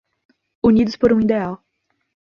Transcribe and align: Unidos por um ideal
Unidos 0.63 0.95
por 0.97 1.13
um 1.13 1.21
ideal 1.21 1.63